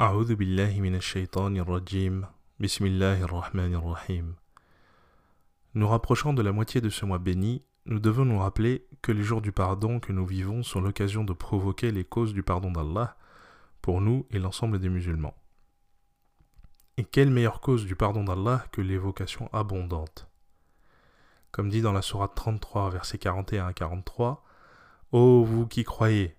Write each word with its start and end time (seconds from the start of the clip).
أعوذ 0.00 0.34
بالله 0.34 0.80
من 0.80 0.94
الشيطان 0.94 1.56
الرجيم 1.56 2.24
بسم 2.60 2.86
الله 2.86 3.22
الرحمن 3.22 3.74
الرحيم 3.74 4.34
Nous 5.74 5.86
rapprochant 5.86 6.32
de 6.32 6.40
la 6.40 6.52
moitié 6.52 6.80
de 6.80 6.88
ce 6.88 7.04
mois 7.04 7.18
béni, 7.18 7.62
nous 7.84 7.98
devons 7.98 8.24
nous 8.24 8.38
rappeler 8.38 8.86
que 9.02 9.12
les 9.12 9.22
jours 9.22 9.42
du 9.42 9.52
pardon 9.52 10.00
que 10.00 10.12
nous 10.12 10.24
vivons 10.24 10.62
sont 10.62 10.80
l'occasion 10.80 11.22
de 11.22 11.34
provoquer 11.34 11.90
les 11.90 12.04
causes 12.04 12.32
du 12.32 12.42
pardon 12.42 12.70
d'Allah 12.72 13.18
pour 13.82 14.00
nous 14.00 14.26
et 14.30 14.38
l'ensemble 14.38 14.78
des 14.78 14.88
musulmans. 14.88 15.34
Et 16.96 17.04
quelle 17.04 17.30
meilleure 17.30 17.60
cause 17.60 17.84
du 17.84 17.94
pardon 17.94 18.24
d'Allah 18.24 18.64
que 18.72 18.80
l'évocation 18.80 19.50
abondante 19.52 20.28
Comme 21.50 21.68
dit 21.68 21.82
dans 21.82 21.92
la 21.92 22.00
Sourate 22.00 22.34
33, 22.34 22.88
versets 22.88 23.18
41 23.18 23.66
à 23.66 23.72
43, 23.74 24.42
Ô 25.12 25.44
vous 25.44 25.66
qui 25.66 25.84
croyez, 25.84 26.38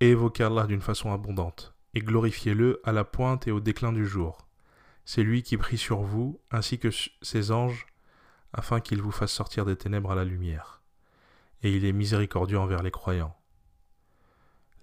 évoquez 0.00 0.44
Allah 0.44 0.66
d'une 0.66 0.80
façon 0.80 1.12
abondante, 1.12 1.74
et 1.97 2.01
glorifiez-le 2.01 2.79
à 2.83 2.91
la 2.91 3.03
pointe 3.03 3.47
et 3.47 3.51
au 3.51 3.59
déclin 3.59 3.91
du 3.91 4.05
jour. 4.05 4.47
C'est 5.03 5.23
lui 5.23 5.41
qui 5.41 5.57
prie 5.57 5.79
sur 5.79 6.01
vous, 6.01 6.39
ainsi 6.51 6.77
que 6.77 6.89
ses 7.23 7.51
anges, 7.51 7.87
afin 8.53 8.81
qu'il 8.81 9.01
vous 9.01 9.09
fasse 9.09 9.31
sortir 9.31 9.65
des 9.65 9.75
ténèbres 9.75 10.11
à 10.11 10.15
la 10.15 10.23
lumière. 10.23 10.83
Et 11.63 11.75
il 11.75 11.85
est 11.85 11.93
miséricordieux 11.93 12.59
envers 12.59 12.83
les 12.83 12.91
croyants. 12.91 13.35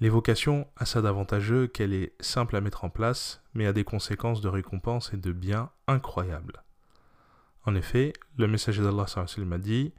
L'évocation 0.00 0.66
a 0.76 0.86
ça 0.86 1.02
d'avantageux 1.02 1.68
qu'elle 1.68 1.92
est 1.92 2.20
simple 2.20 2.56
à 2.56 2.60
mettre 2.60 2.82
en 2.82 2.90
place, 2.90 3.44
mais 3.54 3.66
a 3.66 3.72
des 3.72 3.84
conséquences 3.84 4.40
de 4.40 4.48
récompense 4.48 5.12
et 5.12 5.16
de 5.16 5.30
bien 5.30 5.70
incroyables. 5.86 6.64
En 7.64 7.76
effet, 7.76 8.12
le 8.38 8.48
messager 8.48 8.82
d'Allah 8.82 9.06
m'a 9.38 9.58
dit 9.58 9.94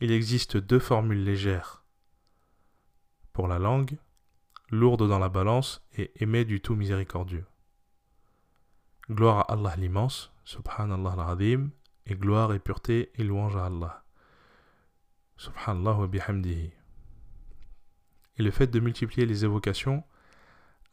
il 0.00 0.12
existe 0.12 0.56
deux 0.56 0.78
formules 0.78 1.24
légères 1.24 1.82
pour 3.32 3.48
la 3.48 3.58
langue, 3.58 3.98
lourdes 4.72 5.08
dans 5.08 5.20
la 5.20 5.28
balance 5.28 5.86
et 5.96 6.10
aimées 6.16 6.44
du 6.44 6.60
tout 6.60 6.74
miséricordieux. 6.74 7.46
Gloire 9.08 9.40
à 9.40 9.52
Allah 9.52 9.74
l'immense, 9.76 10.32
subhanallah 10.44 11.14
al 11.16 11.42
et 12.06 12.14
gloire 12.16 12.52
et 12.52 12.58
pureté 12.58 13.12
et 13.14 13.22
louange 13.22 13.56
à 13.56 13.66
Allah. 13.66 14.04
Subhanallah 15.36 15.94
wa 15.94 16.06
bihamdihi 16.08 16.72
et 18.38 18.42
le 18.42 18.50
fait 18.50 18.66
de 18.66 18.80
multiplier 18.80 19.26
les 19.26 19.44
évocations 19.44 20.04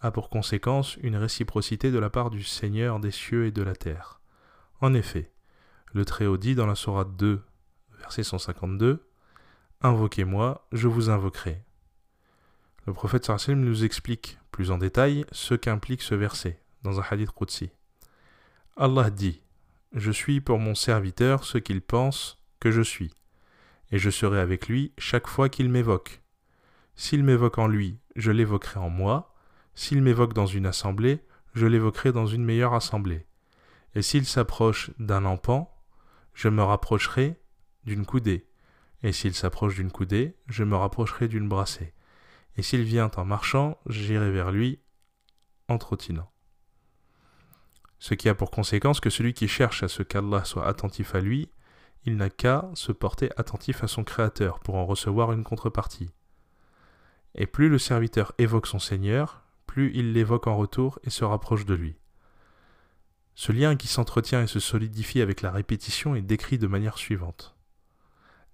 a 0.01 0.11
pour 0.11 0.29
conséquence 0.29 0.97
une 0.97 1.15
réciprocité 1.15 1.91
de 1.91 1.99
la 1.99 2.09
part 2.09 2.29
du 2.29 2.43
Seigneur 2.43 2.99
des 2.99 3.11
cieux 3.11 3.45
et 3.45 3.51
de 3.51 3.61
la 3.61 3.75
terre. 3.75 4.21
En 4.81 4.93
effet, 4.93 5.31
le 5.93 6.05
Très-Haut 6.05 6.37
dit 6.37 6.55
dans 6.55 6.65
la 6.65 6.75
Sourate 6.75 7.15
2, 7.15 7.41
verset 7.97 8.23
152, 8.23 9.05
Invoquez-moi, 9.81 10.67
je 10.71 10.87
vous 10.87 11.09
invoquerai. 11.09 11.63
Le 12.85 12.93
prophète 12.93 13.25
sallam 13.25 13.61
nous 13.61 13.83
explique 13.83 14.39
plus 14.51 14.71
en 14.71 14.77
détail 14.77 15.25
ce 15.31 15.53
qu'implique 15.53 16.01
ce 16.01 16.15
verset 16.15 16.59
dans 16.83 16.99
un 16.99 17.03
hadith 17.09 17.31
Qudsi. 17.31 17.71
Allah 18.77 19.09
dit 19.09 19.41
Je 19.93 20.11
suis 20.11 20.41
pour 20.41 20.59
mon 20.59 20.75
serviteur 20.75 21.43
ce 21.43 21.57
qu'il 21.57 21.81
pense 21.81 22.37
que 22.59 22.71
je 22.71 22.81
suis, 22.81 23.13
et 23.91 23.99
je 23.99 24.09
serai 24.09 24.39
avec 24.39 24.67
lui 24.67 24.93
chaque 24.97 25.27
fois 25.27 25.49
qu'il 25.49 25.69
m'évoque. 25.69 26.21
S'il 26.95 27.23
m'évoque 27.23 27.57
en 27.57 27.67
lui, 27.67 27.99
je 28.15 28.31
l'évoquerai 28.31 28.79
en 28.79 28.89
moi. 28.89 29.33
S'il 29.75 30.01
m'évoque 30.01 30.33
dans 30.33 30.45
une 30.45 30.65
assemblée, 30.65 31.23
je 31.53 31.65
l'évoquerai 31.65 32.11
dans 32.11 32.25
une 32.25 32.43
meilleure 32.43 32.73
assemblée. 32.73 33.25
Et 33.95 34.01
s'il 34.01 34.25
s'approche 34.25 34.91
d'un 34.99 35.25
empan, 35.25 35.73
je 36.33 36.49
me 36.49 36.61
rapprocherai 36.61 37.39
d'une 37.85 38.05
coudée. 38.05 38.47
Et 39.01 39.11
s'il 39.13 39.33
s'approche 39.33 39.75
d'une 39.75 39.91
coudée, 39.91 40.35
je 40.47 40.63
me 40.63 40.75
rapprocherai 40.75 41.27
d'une 41.27 41.47
brassée. 41.47 41.93
Et 42.57 42.61
s'il 42.61 42.83
vient 42.83 43.11
en 43.15 43.25
marchant, 43.25 43.77
j'irai 43.87 44.31
vers 44.31 44.51
lui 44.51 44.79
en 45.67 45.77
trottinant. 45.77 46.31
Ce 47.99 48.13
qui 48.13 48.29
a 48.29 48.35
pour 48.35 48.51
conséquence 48.51 48.99
que 48.99 49.09
celui 49.09 49.33
qui 49.33 49.47
cherche 49.47 49.83
à 49.83 49.87
ce 49.87 50.03
qu'Allah 50.03 50.45
soit 50.45 50.67
attentif 50.67 51.15
à 51.15 51.19
lui, 51.19 51.49
il 52.05 52.15
n'a 52.15 52.29
qu'à 52.29 52.69
se 52.73 52.91
porter 52.91 53.29
attentif 53.37 53.83
à 53.83 53.87
son 53.87 54.03
Créateur 54.03 54.59
pour 54.59 54.75
en 54.75 54.85
recevoir 54.85 55.33
une 55.33 55.43
contrepartie. 55.43 56.09
Et 57.35 57.45
plus 57.45 57.69
le 57.69 57.77
serviteur 57.77 58.33
évoque 58.37 58.67
son 58.67 58.79
Seigneur, 58.79 59.43
plus 59.67 59.91
il 59.93 60.13
l'évoque 60.13 60.47
en 60.47 60.55
retour 60.57 60.99
et 61.03 61.09
se 61.09 61.25
rapproche 61.25 61.65
de 61.65 61.75
lui. 61.75 61.97
Ce 63.35 63.51
lien 63.51 63.75
qui 63.75 63.87
s'entretient 63.87 64.41
et 64.41 64.47
se 64.47 64.59
solidifie 64.59 65.21
avec 65.21 65.41
la 65.41 65.51
répétition 65.51 66.15
est 66.15 66.21
décrit 66.21 66.57
de 66.57 66.67
manière 66.67 66.97
suivante. 66.97 67.55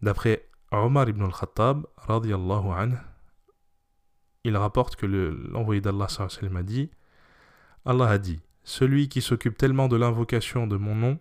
D'après 0.02 0.50
Omar 0.72 1.08
ibn 1.08 1.24
al-Khattab, 1.24 1.88
il 4.46 4.56
rapporte 4.58 4.96
que 4.96 5.08
l'envoyé 5.08 5.82
d'Allah 5.82 6.08
a 6.20 6.64
dit 6.64 6.92
Allah 7.84 8.10
a 8.10 8.18
dit 8.20 8.40
Celui 8.64 9.10
qui 9.10 9.22
s'occupe 9.22 9.58
tellement 9.58 9.88
de 9.88 9.96
l'invocation 9.96 10.68
de 10.68 10.78
mon 10.78 10.94
nom, 10.94 11.20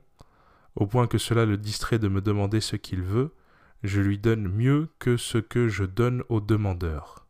au 0.76 0.86
point 0.86 1.06
que 1.06 1.16
cela 1.16 1.46
le 1.46 1.56
distrait 1.56 1.98
de 1.98 2.08
me 2.08 2.20
demander 2.20 2.60
ce 2.60 2.76
qu'il 2.76 3.02
veut, 3.02 3.34
je 3.82 4.02
lui 4.02 4.18
donne 4.18 4.46
mieux 4.46 4.90
que 4.98 5.16
ce 5.16 5.38
que 5.38 5.68
je 5.68 5.84
donne 5.84 6.22
aux 6.28 6.42
demandeurs. 6.42 7.26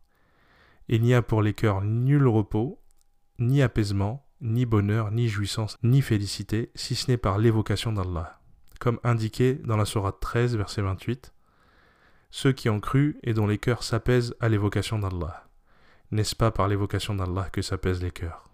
Il 0.89 1.03
n'y 1.03 1.15
a 1.15 1.23
pour 1.23 1.43
les 1.43 1.55
cœurs 1.55 1.83
nul 1.83 2.27
repos, 2.27 2.83
ni 3.39 3.63
apaisement, 3.63 4.27
ni 4.41 4.67
bonheur, 4.67 5.13
ni 5.13 5.29
jouissance, 5.29 5.79
ni 5.85 6.03
félicité, 6.03 6.73
si 6.75 6.97
ce 6.97 7.09
n'est 7.09 7.17
par 7.17 7.39
l'évocation 7.39 7.93
d'Allah. 7.93 8.41
Comme 8.81 8.99
indiqué 9.05 9.55
dans 9.55 9.77
la 9.77 9.85
Sourate 9.85 10.19
13, 10.21 10.57
verset 10.57 10.83
28, 10.83 11.33
Ceux 12.31 12.53
qui 12.53 12.69
ont 12.69 12.81
cru 12.81 13.21
et 13.23 13.33
dont 13.33 13.47
les 13.47 13.59
cœurs 13.59 13.85
s'apaisent 13.85 14.35
à 14.41 14.49
l'évocation 14.49 14.99
d'Allah. 14.99 15.44
N'est-ce 16.11 16.37
pas 16.37 16.51
par 16.51 16.69
l'évocation 16.69 17.15
d'Allah 17.15 17.49
que 17.51 17.63
s'apaisent 17.63 18.03
les 18.03 18.11
cœurs? 18.11 18.45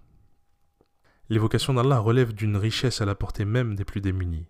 L'évocation 1.28 1.74
d'Allah 1.74 1.98
relève 1.98 2.32
d'une 2.32 2.56
richesse 2.56 3.00
à 3.00 3.04
la 3.04 3.14
portée 3.14 3.44
même 3.44 3.74
des 3.74 3.84
plus 3.84 4.00
démunis. 4.00 4.46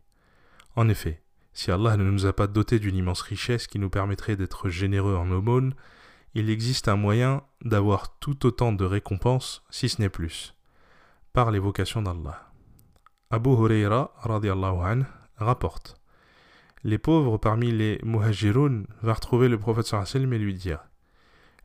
En 0.77 0.89
effet, 0.89 1.23
si 1.53 1.71
Allah 1.71 1.97
ne 1.97 2.05
nous 2.05 2.27
a 2.27 2.33
pas 2.33 2.47
dotés 2.47 2.79
d'une 2.79 2.97
immense 2.97 3.23
richesse 3.23 3.67
qui 3.67 3.79
nous 3.79 3.91
permettrait 3.91 4.37
d'être 4.37 4.69
généreux 4.69 5.17
en 5.17 5.31
aumône, 5.31 5.75
il 6.35 6.49
existe 6.49 6.89
un 6.89 6.97
moyen 6.97 7.43
d'avoir 7.65 8.19
tout 8.19 8.47
autant 8.47 8.73
de 8.73 8.85
récompenses, 8.85 9.65
si 9.71 9.89
ce 9.89 10.01
n'est 10.01 10.09
plus, 10.09 10.55
par 11.33 11.51
l'évocation 11.51 12.03
d'Allah. 12.03 12.53
Abu 13.31 13.51
Huraira 13.51 14.13
an, 14.25 15.01
rapporte 15.37 16.01
Les 16.85 16.99
pauvres 16.99 17.39
parmi 17.39 17.73
les 17.73 18.01
muhajirun 18.05 18.85
vinrent 19.03 19.17
retrouver 19.17 19.49
le 19.49 19.59
prophète 19.59 19.87
sallam 19.87 20.33
et 20.33 20.39
lui 20.39 20.55
dire 20.55 20.81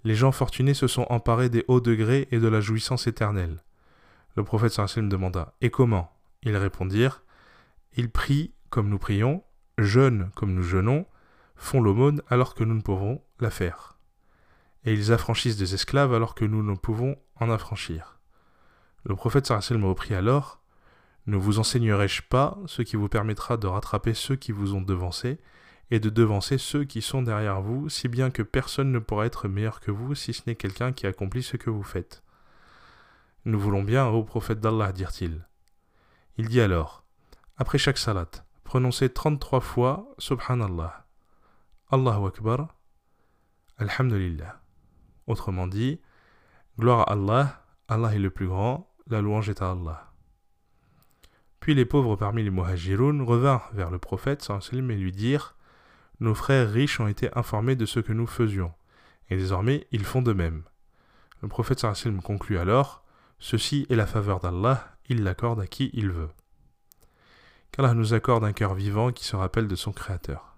Les 0.05 0.15
gens 0.15 0.31
fortunés 0.31 0.73
se 0.73 0.87
sont 0.87 1.05
emparés 1.09 1.49
des 1.49 1.65
hauts 1.67 1.81
degrés 1.81 2.29
et 2.31 2.39
de 2.39 2.47
la 2.47 2.61
jouissance 2.61 3.07
éternelle. 3.07 3.61
Le 4.37 4.45
prophète 4.45 4.71
sallam 4.71 5.09
demanda 5.09 5.53
Et 5.59 5.69
comment? 5.69 6.13
Ils 6.43 6.55
répondirent 6.55 7.23
Ils 7.97 8.09
prient 8.09 8.53
comme 8.69 8.87
nous 8.87 8.99
prions, 8.99 9.43
jeûnent 9.77 10.31
comme 10.35 10.53
nous 10.53 10.63
jeûnons, 10.63 11.05
font 11.57 11.81
l'aumône 11.81 12.21
alors 12.29 12.55
que 12.55 12.63
nous 12.63 12.75
ne 12.75 12.81
pouvons 12.81 13.21
la 13.41 13.49
faire 13.49 13.95
et 14.85 14.93
ils 14.93 15.11
affranchissent 15.11 15.57
des 15.57 15.73
esclaves 15.73 16.13
alors 16.13 16.35
que 16.35 16.45
nous 16.45 16.63
ne 16.63 16.75
pouvons 16.75 17.17
en 17.35 17.49
affranchir. 17.49 18.19
Le 19.03 19.15
prophète 19.15 19.49
me 19.49 19.85
reprit 19.85 20.13
alors 20.13 20.61
Ne 21.27 21.37
vous 21.37 21.59
enseignerai-je 21.59 22.21
pas 22.23 22.57
ce 22.67 22.81
qui 22.81 22.95
vous 22.95 23.09
permettra 23.09 23.57
de 23.57 23.67
rattraper 23.67 24.13
ceux 24.13 24.35
qui 24.35 24.51
vous 24.51 24.75
ont 24.75 24.81
devancés 24.81 25.39
et 25.91 25.99
de 25.99 26.09
devancer 26.09 26.57
ceux 26.57 26.83
qui 26.83 27.01
sont 27.01 27.21
derrière 27.21 27.61
vous, 27.61 27.89
si 27.89 28.07
bien 28.07 28.31
que 28.31 28.41
personne 28.41 28.91
ne 28.91 28.99
pourra 28.99 29.25
être 29.25 29.47
meilleur 29.47 29.79
que 29.79 29.91
vous 29.91 30.15
si 30.15 30.33
ce 30.33 30.43
n'est 30.47 30.55
quelqu'un 30.55 30.91
qui 30.91 31.07
accomplit 31.07 31.43
ce 31.43 31.57
que 31.57 31.69
vous 31.69 31.83
faites 31.83 32.23
Nous 33.45 33.59
voulons 33.59 33.83
bien, 33.83 34.07
ô 34.07 34.23
prophète 34.23 34.59
d'Allah, 34.59 34.91
dirent-ils. 34.91 35.45
Il 36.37 36.49
dit 36.49 36.61
alors 36.61 37.03
Après 37.57 37.77
chaque 37.77 37.97
salat, 37.97 38.29
prononcez 38.63 39.09
33 39.09 39.59
fois 39.59 40.07
Subhanallah. 40.17 41.05
Allahu 41.91 42.27
Akbar. 42.27 42.67
Alhamdulillah. 43.77 44.61
Autrement 45.27 45.67
dit, 45.67 46.01
gloire 46.79 47.01
à 47.01 47.13
Allah, 47.13 47.65
Allah 47.87 48.15
est 48.15 48.19
le 48.19 48.29
plus 48.29 48.47
grand, 48.47 48.91
la 49.07 49.21
louange 49.21 49.49
est 49.49 49.61
à 49.61 49.71
Allah. 49.71 50.11
Puis 51.59 51.73
les 51.73 51.85
pauvres 51.85 52.15
parmi 52.15 52.43
les 52.43 52.51
muhajirun 52.51 53.23
revinrent 53.23 53.69
vers 53.73 53.91
le 53.91 53.97
prophète 53.97 54.47
et 54.73 54.75
lui 54.75 55.11
dirent 55.11 55.54
Nos 56.19 56.35
frères 56.35 56.71
riches 56.71 56.99
ont 56.99 57.07
été 57.07 57.29
informés 57.37 57.75
de 57.75 57.85
ce 57.85 57.99
que 57.99 58.13
nous 58.13 58.27
faisions, 58.27 58.73
et 59.29 59.37
désormais 59.37 59.87
ils 59.91 60.05
font 60.05 60.21
de 60.21 60.33
même. 60.33 60.63
Le 61.41 61.47
prophète 61.47 61.79
sallam 61.79 62.21
conclut 62.21 62.57
alors 62.57 63.03
Ceci 63.39 63.85
est 63.89 63.95
la 63.95 64.07
faveur 64.07 64.39
d'Allah, 64.39 64.97
il 65.09 65.23
l'accorde 65.23 65.59
à 65.59 65.67
qui 65.67 65.89
il 65.93 66.09
veut. 66.09 66.29
Qu'Allah 67.71 67.93
nous 67.93 68.13
accorde 68.13 68.45
un 68.45 68.53
cœur 68.53 68.73
vivant 68.73 69.11
qui 69.11 69.25
se 69.25 69.35
rappelle 69.35 69.67
de 69.67 69.75
son 69.75 69.91
Créateur. 69.91 70.57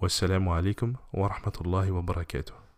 Wassalamu 0.00 0.50
alaikum 0.50 0.96
wa 1.12 1.28
rahmatullahi 1.28 1.90
wa 1.90 2.02
barakatuh. 2.02 2.59